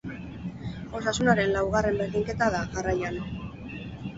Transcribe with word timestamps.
Osasunaren 0.99 1.53
laugarren 1.57 1.99
berdinketa 2.01 2.51
da, 2.57 2.63
jarraian. 2.79 3.21